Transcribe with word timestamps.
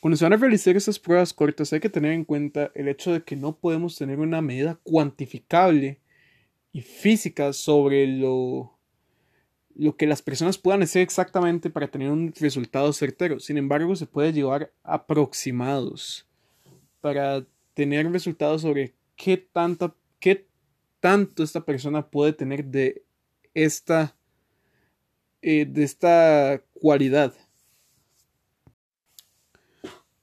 Cuando 0.00 0.16
se 0.16 0.24
van 0.24 0.32
a 0.32 0.36
realizar 0.36 0.76
esas 0.76 0.98
pruebas 0.98 1.34
cortas 1.34 1.72
hay 1.74 1.80
que 1.80 1.90
tener 1.90 2.12
en 2.12 2.24
cuenta 2.24 2.72
el 2.74 2.88
hecho 2.88 3.12
de 3.12 3.22
que 3.22 3.36
no 3.36 3.56
podemos 3.56 3.96
tener 3.96 4.18
una 4.18 4.40
medida 4.40 4.80
cuantificable 4.82 6.00
y 6.72 6.80
física 6.80 7.52
sobre 7.52 8.06
lo, 8.06 8.78
lo 9.74 9.96
que 9.96 10.06
las 10.06 10.22
personas 10.22 10.56
puedan 10.56 10.82
hacer 10.82 11.02
exactamente 11.02 11.68
para 11.68 11.88
tener 11.88 12.10
un 12.10 12.32
resultado 12.40 12.92
certero. 12.94 13.40
Sin 13.40 13.58
embargo, 13.58 13.94
se 13.94 14.06
puede 14.06 14.32
llevar 14.32 14.72
aproximados 14.82 16.26
para 17.02 17.44
tener 17.74 18.10
resultados 18.10 18.62
sobre 18.62 18.94
qué, 19.16 19.36
tanta, 19.36 19.94
qué 20.18 20.46
tanto 21.00 21.42
esta 21.42 21.64
persona 21.64 22.08
puede 22.08 22.32
tener 22.32 22.64
de 22.64 23.02
esta, 23.52 24.16
eh, 25.42 25.66
de 25.66 25.82
esta 25.82 26.62
cualidad. 26.72 27.34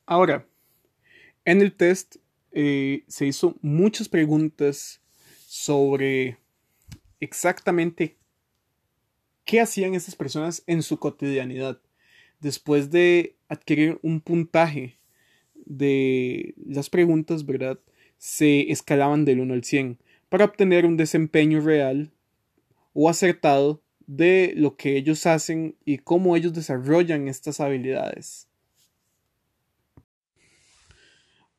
Ahora, 0.08 0.48
en 1.44 1.62
el 1.62 1.74
test 1.74 2.16
eh, 2.54 3.04
se 3.08 3.26
hizo 3.26 3.58
muchas 3.62 4.08
preguntas 4.08 5.02
sobre 5.46 6.38
exactamente 7.20 8.16
qué 9.44 9.60
hacían 9.60 9.96
esas 9.96 10.16
personas 10.16 10.64
en 10.66 10.82
su 10.82 10.98
cotidianidad 10.98 11.82
después 12.40 12.90
de 12.90 13.36
adquirir 13.50 14.00
un 14.02 14.22
puntaje 14.22 14.98
de 15.66 16.56
las 16.66 16.90
preguntas, 16.90 17.46
¿verdad? 17.46 17.78
Se 18.18 18.72
escalaban 18.72 19.26
del 19.26 19.42
1 19.42 19.54
al 19.54 19.66
100 19.66 20.00
para 20.30 20.46
obtener 20.46 20.86
un 20.86 20.96
desempeño 20.96 21.60
real 21.60 22.12
o 22.94 23.10
acertado 23.10 23.82
de 24.06 24.54
lo 24.56 24.78
que 24.78 24.96
ellos 24.96 25.26
hacen 25.26 25.76
y 25.84 25.98
cómo 25.98 26.38
ellos 26.38 26.54
desarrollan 26.54 27.28
estas 27.28 27.60
habilidades. 27.60 28.48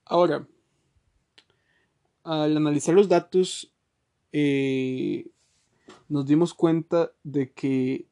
Ahora, 0.09 0.49
al 2.25 2.57
analizar 2.57 2.95
los 2.95 3.09
datos, 3.09 3.75
eh, 4.33 5.27
nos 6.09 6.27
dimos 6.27 6.55
cuenta 6.55 7.13
de 7.23 7.53
que 7.53 8.07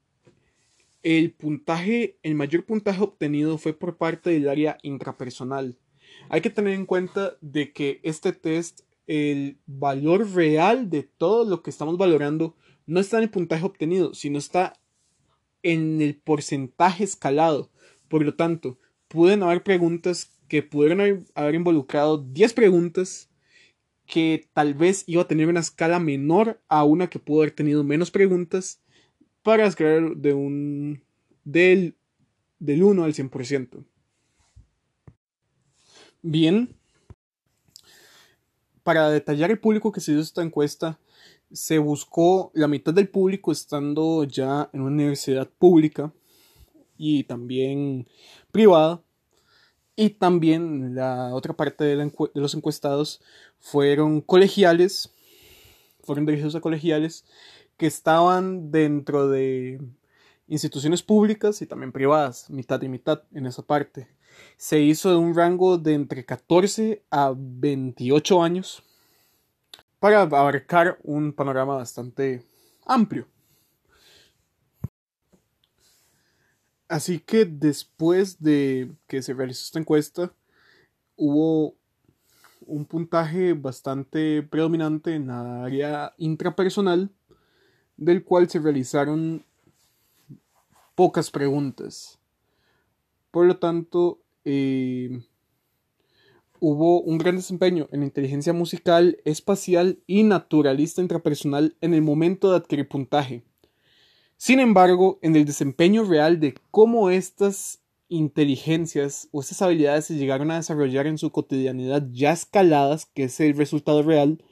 el 1.02 1.32
puntaje, 1.32 2.18
el 2.22 2.34
mayor 2.34 2.64
puntaje 2.64 3.02
obtenido 3.02 3.56
fue 3.56 3.72
por 3.72 3.96
parte 3.96 4.30
del 4.30 4.48
área 4.48 4.76
intrapersonal. 4.82 5.78
Hay 6.28 6.42
que 6.42 6.50
tener 6.50 6.74
en 6.74 6.84
cuenta 6.84 7.36
de 7.40 7.72
que 7.72 8.00
este 8.02 8.32
test, 8.32 8.80
el 9.06 9.58
valor 9.66 10.30
real 10.32 10.90
de 10.90 11.02
todo 11.04 11.48
lo 11.48 11.62
que 11.62 11.70
estamos 11.70 11.96
valorando, 11.96 12.56
no 12.86 13.00
está 13.00 13.16
en 13.16 13.24
el 13.24 13.30
puntaje 13.30 13.64
obtenido, 13.64 14.12
sino 14.12 14.36
está 14.36 14.74
en 15.62 16.02
el 16.02 16.16
porcentaje 16.16 17.04
escalado. 17.04 17.70
Por 18.08 18.22
lo 18.22 18.34
tanto, 18.34 18.78
pueden 19.08 19.42
haber 19.42 19.62
preguntas 19.62 20.35
que 20.48 20.62
pudieron 20.62 21.26
haber 21.34 21.54
involucrado 21.54 22.18
10 22.18 22.52
preguntas 22.52 23.30
que 24.06 24.48
tal 24.52 24.74
vez 24.74 25.04
iba 25.06 25.22
a 25.22 25.28
tener 25.28 25.48
una 25.48 25.60
escala 25.60 25.98
menor 25.98 26.60
a 26.68 26.84
una 26.84 27.08
que 27.08 27.18
pudo 27.18 27.42
haber 27.42 27.52
tenido 27.52 27.82
menos 27.84 28.10
preguntas 28.10 28.80
para 29.42 29.66
escalar 29.66 30.16
de 30.16 30.32
un 30.32 31.02
del, 31.44 31.96
del 32.58 32.82
1 32.82 33.04
al 33.04 33.14
100%. 33.14 33.84
Bien, 36.22 36.76
para 38.82 39.10
detallar 39.10 39.50
el 39.50 39.58
público 39.58 39.92
que 39.92 40.00
se 40.00 40.12
hizo 40.12 40.20
esta 40.20 40.42
encuesta, 40.42 40.98
se 41.52 41.78
buscó 41.78 42.50
la 42.54 42.68
mitad 42.68 42.92
del 42.92 43.08
público 43.08 43.52
estando 43.52 44.24
ya 44.24 44.70
en 44.72 44.80
una 44.80 44.92
universidad 44.92 45.48
pública 45.48 46.12
y 46.96 47.24
también 47.24 48.08
privada 48.50 49.02
y 49.96 50.10
también 50.10 50.94
la 50.94 51.34
otra 51.34 51.54
parte 51.54 51.84
de, 51.84 52.12
los 52.34 52.54
encuestados 52.54 53.22
fueron 53.58 54.20
colegiales, 54.20 55.10
fueron 56.04 56.26
dirigidos 56.26 56.54
a 56.54 56.60
colegiales 56.60 57.24
que 57.78 57.86
estaban 57.86 58.70
dentro 58.70 59.28
de 59.28 59.80
instituciones 60.48 61.02
públicas 61.02 61.60
y 61.62 61.66
también 61.66 61.92
privadas, 61.92 62.50
mitad 62.50 62.80
y 62.82 62.88
mitad 62.88 63.22
en 63.32 63.46
esa 63.46 63.62
parte. 63.62 64.08
Se 64.58 64.80
hizo 64.80 65.10
de 65.10 65.16
un 65.16 65.34
rango 65.34 65.78
de 65.78 65.94
entre 65.94 66.24
14 66.24 67.02
a 67.10 67.32
28 67.34 68.42
años 68.42 68.82
para 69.98 70.20
abarcar 70.20 70.98
un 71.02 71.32
panorama 71.32 71.76
bastante 71.76 72.44
amplio. 72.84 73.26
Así 76.88 77.18
que 77.18 77.44
después 77.44 78.40
de 78.40 78.92
que 79.08 79.22
se 79.22 79.34
realizó 79.34 79.64
esta 79.64 79.78
encuesta, 79.78 80.32
hubo 81.16 81.74
un 82.60 82.84
puntaje 82.84 83.54
bastante 83.54 84.42
predominante 84.42 85.14
en 85.14 85.28
la 85.28 85.64
área 85.64 86.14
intrapersonal, 86.18 87.10
del 87.96 88.24
cual 88.24 88.48
se 88.48 88.58
realizaron 88.58 89.44
pocas 90.94 91.30
preguntas. 91.30 92.18
Por 93.30 93.46
lo 93.46 93.58
tanto, 93.58 94.20
eh, 94.44 95.22
hubo 96.60 97.00
un 97.02 97.18
gran 97.18 97.36
desempeño 97.36 97.88
en 97.90 98.00
la 98.00 98.06
inteligencia 98.06 98.52
musical, 98.52 99.18
espacial 99.24 99.98
y 100.06 100.22
naturalista 100.22 101.02
intrapersonal 101.02 101.76
en 101.80 101.94
el 101.94 102.02
momento 102.02 102.50
de 102.50 102.56
adquirir 102.58 102.88
puntaje. 102.88 103.44
Sin 104.36 104.60
embargo, 104.60 105.18
en 105.22 105.34
el 105.34 105.44
desempeño 105.44 106.04
real 106.04 106.40
de 106.40 106.54
cómo 106.70 107.10
estas 107.10 107.80
inteligencias 108.08 109.28
o 109.32 109.40
estas 109.40 109.62
habilidades 109.62 110.04
se 110.04 110.16
llegaron 110.16 110.50
a 110.50 110.56
desarrollar 110.56 111.06
en 111.06 111.18
su 111.18 111.32
cotidianidad 111.32 112.06
ya 112.12 112.32
escaladas, 112.32 113.06
que 113.06 113.24
es 113.24 113.40
el 113.40 113.56
resultado 113.56 114.02
real, 114.02 114.42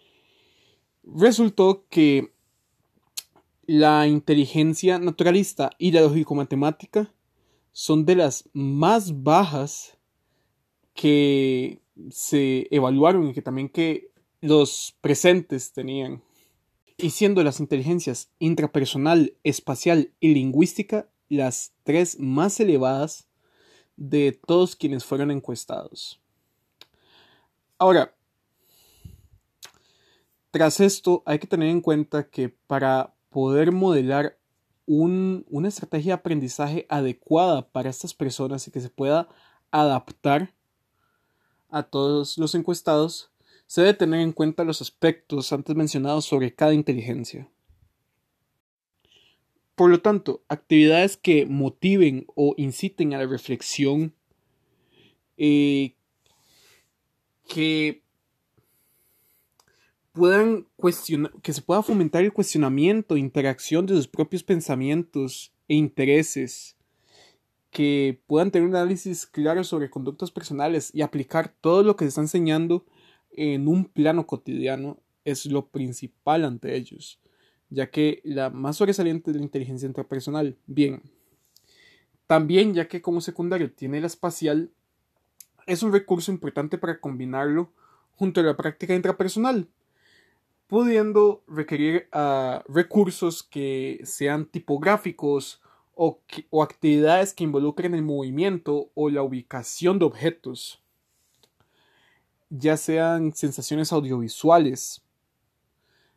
resultó 1.05 1.85
que 1.89 2.33
la 3.67 4.07
inteligencia 4.07 4.99
naturalista 4.99 5.71
y 5.79 5.93
la 5.93 6.01
lógico-matemática 6.01 7.13
son 7.73 8.05
de 8.05 8.17
las 8.17 8.49
más 8.53 9.23
bajas 9.23 9.99
que 10.95 11.81
se 12.11 12.69
evaluaron 12.71 13.29
y 13.29 13.35
que 13.35 13.43
también 13.43 13.69
que 13.69 14.11
los 14.41 14.97
presentes 15.01 15.73
tenían 15.73 16.23
y 16.97 17.11
siendo 17.11 17.43
las 17.43 17.61
inteligencias 17.61 18.31
intrapersonal, 18.39 19.35
espacial 19.43 20.13
y 20.21 20.35
lingüística 20.35 21.09
las 21.29 21.73
tres 21.83 22.19
más 22.19 22.61
elevadas 22.61 23.27
de 23.97 24.39
todos 24.47 24.77
quienes 24.77 25.05
fueron 25.05 25.31
encuestados. 25.31 26.21
Ahora, 27.79 28.15
tras 30.51 30.81
esto 30.81 31.23
hay 31.27 31.39
que 31.39 31.47
tener 31.47 31.69
en 31.69 31.81
cuenta 31.81 32.29
que 32.29 32.49
para 32.49 33.15
poder 33.31 33.73
modelar 33.73 34.39
una 34.87 35.69
estrategia 35.69 36.15
de 36.15 36.21
aprendizaje 36.21 36.87
adecuada 36.89 37.67
para 37.69 37.91
estas 37.91 38.15
personas 38.15 38.69
y 38.69 38.71
que 38.71 38.81
se 38.81 38.91
pueda 38.91 39.29
adaptar 39.71 40.55
a 41.71 41.83
todos 41.83 42.39
los 42.39 42.55
encuestados, 42.55 43.31
se 43.67 43.81
debe 43.81 43.95
tener 43.95 44.21
en 44.21 44.33
cuenta 44.33 44.65
los 44.65 44.81
aspectos 44.81 45.53
antes 45.53 45.75
mencionados 45.75 46.25
sobre 46.25 46.55
cada 46.55 46.75
inteligencia. 46.75 47.49
Por 49.75 49.91
lo 49.91 50.01
tanto, 50.01 50.43
actividades 50.49 51.17
que 51.17 51.47
motiven 51.47 52.27
o 52.37 52.55
inciten 52.57 53.13
a 53.15 53.19
la 53.19 53.27
reflexión, 53.27 54.15
eh, 55.37 55.95
que 57.49 58.03
puedan 60.13 60.69
cuestionar, 60.77 61.33
que 61.43 61.53
se 61.53 61.61
pueda 61.61 61.83
fomentar 61.83 62.23
el 62.23 62.33
cuestionamiento, 62.33 63.17
interacción 63.17 63.85
de 63.87 63.97
sus 63.97 64.07
propios 64.07 64.45
pensamientos 64.45 65.53
e 65.67 65.75
intereses, 65.75 66.77
que 67.71 68.21
puedan 68.29 68.53
tener 68.53 68.69
un 68.69 68.77
análisis 68.77 69.27
claro 69.27 69.65
sobre 69.65 69.91
conductas 69.91 70.31
personales 70.31 70.91
y 70.95 71.03
aplicar 71.03 71.53
todo 71.61 71.83
lo 71.83 71.97
que 71.97 72.05
se 72.05 72.11
está 72.11 72.21
enseñando 72.21 72.87
en 73.37 73.69
un 73.69 73.85
plano 73.87 74.27
cotidiano 74.27 74.99
es 75.25 75.47
lo 75.47 75.69
principal 75.69 76.45
ante 76.45 76.77
ellos, 76.77 77.21
ya 77.71 77.91
que 77.91 78.21
la 78.25 78.51
más 78.51 78.77
sobresaliente 78.77 79.31
es 79.31 79.37
la 79.37 79.43
inteligencia 79.43 79.87
intrapersonal. 79.87 80.57
Bien, 80.67 81.03
también 82.27 82.75
ya 82.75 82.89
que 82.89 83.03
como 83.03 83.21
secundario 83.21 83.73
tiene 83.73 84.01
la 84.01 84.07
espacial, 84.07 84.71
es 85.67 85.83
un 85.83 85.93
recurso 85.93 86.31
importante 86.31 86.79
para 86.79 87.01
combinarlo 87.01 87.73
junto 88.17 88.41
a 88.41 88.45
la 88.45 88.57
práctica 88.57 88.95
intrapersonal, 88.95 89.69
pudiendo 90.67 91.43
requerir 91.49 92.09
ah, 92.13 92.63
recursos 92.69 93.43
que 93.43 94.01
sean 94.05 94.47
tipográficos 94.47 95.61
o 95.97 96.63
actividades 96.63 97.33
que 97.33 97.45
involucren 97.45 97.95
el 97.95 98.03
movimiento 98.03 98.91
o 98.95 99.11
la 99.11 99.23
ubicación 99.23 100.01
de 100.01 100.05
objetos 100.05 100.84
ya 102.57 102.77
sean 102.77 103.35
sensaciones 103.35 103.93
audiovisuales 103.93 105.03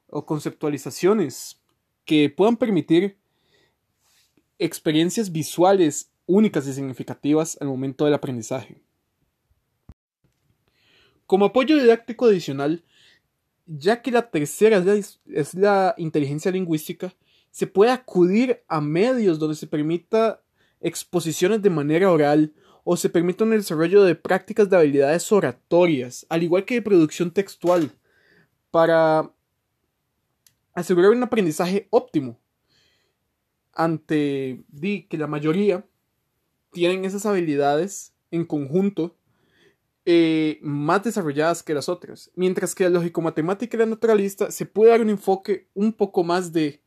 o 0.10 0.25
conceptualizaciones 0.25 1.60
que 2.06 2.30
puedan 2.30 2.57
permitir 2.57 3.18
experiencias 4.60 5.31
visuales 5.31 6.12
únicas 6.25 6.68
y 6.68 6.74
significativas 6.74 7.57
al 7.60 7.68
momento 7.68 8.06
del 8.06 8.13
aprendizaje. 8.13 8.81
Como 11.25 11.45
apoyo 11.45 11.75
didáctico 11.75 12.25
adicional, 12.25 12.83
ya 13.66 14.01
que 14.01 14.12
la 14.12 14.30
tercera 14.30 14.78
es 14.88 15.54
la, 15.54 15.94
inteligencia 15.98 16.51
lingüística, 16.51 17.13
se 17.51 17.68
puede 17.68 17.92
acudir 17.92 18.63
a 18.68 18.80
medios 18.80 19.40
donde 19.40 19.56
se 19.56 19.68
permita 19.68 20.42
exposiciones 20.80 21.62
de 21.62 21.69
manera 21.69 22.12
oral 22.12 22.54
o 22.89 22.95
se 22.95 23.10
permita 23.10 23.44
el 23.44 23.50
desarrollo 23.50 24.06
de 24.06 24.16
prácticas 24.16 24.69
de 24.69 24.78
habilidades 24.78 25.30
oratorias, 25.34 26.25
al 26.30 26.44
igual 26.44 26.63
que 26.63 26.75
de 26.75 26.81
producción 26.81 27.31
textual, 27.31 27.92
para 28.72 29.30
asegurar 30.74 31.12
un 31.12 31.22
aprendizaje 31.22 31.89
óptimo. 31.89 32.39
Ante 33.74 34.63
di 34.69 35.06
que 35.10 35.18
la 35.18 35.28
mayoría 35.28 35.86
tienen 36.72 37.04
esas 37.04 37.25
habilidades 37.25 38.13
en 38.31 38.45
conjunto 38.45 39.18
eh, 40.06 40.57
más 40.62 41.04
desarrolladas 41.04 41.63
que 41.63 41.74
las 41.74 41.90
otras, 41.90 42.31
mientras 42.36 42.74
que 42.74 42.86
la 42.86 42.92
lógico-matemática 42.92 43.75
y 43.75 43.80
la 43.81 43.86
naturalista 43.86 44.50
se 44.50 44.66
puede 44.66 44.92
dar 44.92 45.01
un 45.01 45.10
enfoque 45.10 45.68
un 45.74 45.92
poco 45.92 46.24
más 46.24 46.54
de 46.54 46.81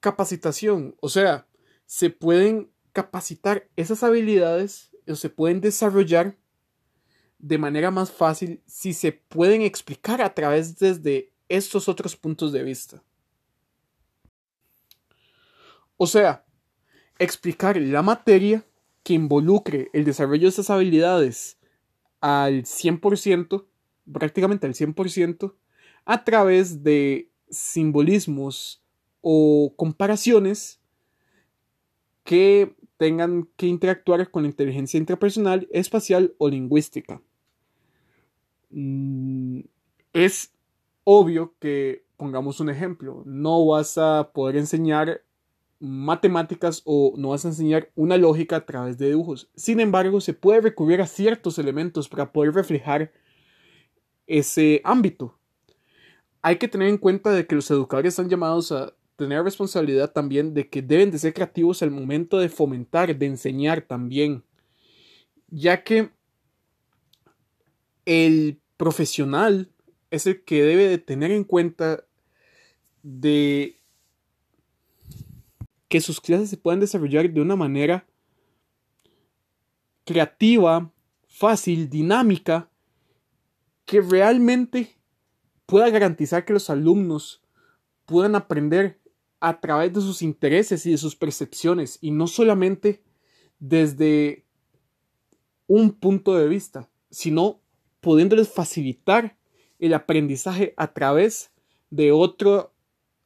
capacitación, 0.00 0.96
o 1.00 1.10
sea, 1.10 1.46
se 1.84 2.08
pueden 2.08 2.70
capacitar 2.94 3.68
esas 3.76 4.02
habilidades 4.02 4.93
o 5.06 5.14
se 5.14 5.30
pueden 5.30 5.60
desarrollar 5.60 6.36
de 7.38 7.58
manera 7.58 7.90
más 7.90 8.10
fácil 8.10 8.62
si 8.66 8.94
se 8.94 9.12
pueden 9.12 9.62
explicar 9.62 10.22
a 10.22 10.34
través 10.34 10.78
desde 10.78 11.32
estos 11.48 11.88
otros 11.88 12.16
puntos 12.16 12.52
de 12.52 12.62
vista. 12.62 13.02
O 15.96 16.06
sea, 16.06 16.44
explicar 17.18 17.76
la 17.76 18.02
materia 18.02 18.64
que 19.02 19.14
involucre 19.14 19.90
el 19.92 20.04
desarrollo 20.04 20.42
de 20.42 20.48
esas 20.48 20.70
habilidades 20.70 21.58
al 22.20 22.64
100%, 22.64 23.66
prácticamente 24.10 24.66
al 24.66 24.74
100%, 24.74 25.54
a 26.06 26.24
través 26.24 26.82
de 26.82 27.30
simbolismos 27.50 28.82
o 29.20 29.74
comparaciones 29.76 30.80
que 32.24 32.74
tengan 32.96 33.48
que 33.56 33.66
interactuar 33.66 34.30
con 34.30 34.42
la 34.42 34.48
inteligencia 34.48 34.98
intrapersonal, 34.98 35.68
espacial 35.70 36.34
o 36.38 36.48
lingüística. 36.48 37.20
Mm, 38.70 39.60
es 40.12 40.52
obvio 41.04 41.54
que, 41.60 42.04
pongamos 42.16 42.60
un 42.60 42.70
ejemplo, 42.70 43.22
no 43.26 43.66
vas 43.66 43.98
a 43.98 44.30
poder 44.32 44.56
enseñar 44.56 45.22
matemáticas 45.80 46.82
o 46.84 47.14
no 47.16 47.30
vas 47.30 47.44
a 47.44 47.48
enseñar 47.48 47.90
una 47.94 48.16
lógica 48.16 48.56
a 48.56 48.66
través 48.66 48.96
de 48.98 49.08
dibujos. 49.08 49.50
Sin 49.54 49.80
embargo, 49.80 50.20
se 50.20 50.32
puede 50.32 50.60
recurrir 50.60 51.00
a 51.02 51.06
ciertos 51.06 51.58
elementos 51.58 52.08
para 52.08 52.32
poder 52.32 52.54
reflejar 52.54 53.12
ese 54.26 54.80
ámbito. 54.84 55.36
Hay 56.42 56.56
que 56.56 56.68
tener 56.68 56.88
en 56.88 56.98
cuenta 56.98 57.32
de 57.32 57.46
que 57.46 57.54
los 57.54 57.70
educadores 57.70 58.12
están 58.12 58.28
llamados 58.28 58.72
a 58.72 58.94
tener 59.16 59.42
responsabilidad 59.42 60.12
también 60.12 60.54
de 60.54 60.68
que 60.68 60.82
deben 60.82 61.10
de 61.10 61.18
ser 61.18 61.34
creativos 61.34 61.82
al 61.82 61.90
momento 61.90 62.38
de 62.38 62.48
fomentar, 62.48 63.16
de 63.16 63.26
enseñar 63.26 63.82
también, 63.82 64.44
ya 65.48 65.84
que 65.84 66.10
el 68.04 68.60
profesional 68.76 69.70
es 70.10 70.26
el 70.26 70.42
que 70.44 70.62
debe 70.62 70.88
de 70.88 70.98
tener 70.98 71.30
en 71.30 71.44
cuenta 71.44 72.04
de 73.02 73.78
que 75.88 76.00
sus 76.00 76.20
clases 76.20 76.50
se 76.50 76.56
puedan 76.56 76.80
desarrollar 76.80 77.30
de 77.30 77.40
una 77.40 77.56
manera 77.56 78.06
creativa, 80.04 80.92
fácil, 81.28 81.88
dinámica, 81.88 82.68
que 83.84 84.00
realmente 84.00 84.96
pueda 85.66 85.88
garantizar 85.90 86.44
que 86.44 86.52
los 86.52 86.70
alumnos 86.70 87.42
puedan 88.06 88.34
aprender 88.34 88.98
a 89.46 89.60
través 89.60 89.92
de 89.92 90.00
sus 90.00 90.22
intereses 90.22 90.86
y 90.86 90.92
de 90.92 90.96
sus 90.96 91.16
percepciones 91.16 91.98
y 92.00 92.12
no 92.12 92.26
solamente 92.26 93.02
desde 93.58 94.46
un 95.66 95.92
punto 95.92 96.34
de 96.34 96.48
vista, 96.48 96.88
sino 97.10 97.60
pudiéndoles 98.00 98.48
facilitar 98.48 99.36
el 99.78 99.92
aprendizaje 99.92 100.72
a 100.78 100.94
través 100.94 101.50
de, 101.90 102.10
otro, 102.10 102.72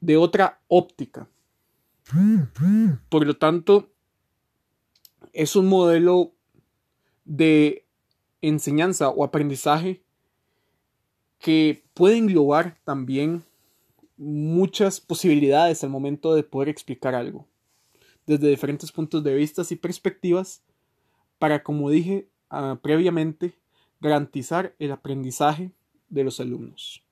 de 0.00 0.16
otra 0.16 0.60
óptica. 0.66 1.28
Por 3.08 3.24
lo 3.24 3.36
tanto, 3.36 3.92
es 5.32 5.54
un 5.54 5.66
modelo 5.66 6.32
de 7.26 7.86
enseñanza 8.40 9.08
o 9.08 9.22
aprendizaje 9.22 10.02
que 11.38 11.84
puede 11.94 12.16
englobar 12.16 12.76
también 12.82 13.44
muchas 14.18 15.00
posibilidades 15.00 15.82
al 15.82 15.90
momento 15.90 16.34
de 16.34 16.42
poder 16.42 16.68
explicar 16.68 17.14
algo, 17.14 17.46
desde 18.26 18.48
diferentes 18.48 18.92
puntos 18.92 19.24
de 19.24 19.34
vista 19.34 19.62
y 19.70 19.76
perspectivas, 19.76 20.62
para, 21.38 21.62
como 21.62 21.88
dije 21.88 22.28
ah, 22.50 22.78
previamente, 22.82 23.54
garantizar 24.00 24.74
el 24.78 24.92
aprendizaje 24.92 25.72
de 26.08 26.24
los 26.24 26.40
alumnos. 26.40 27.04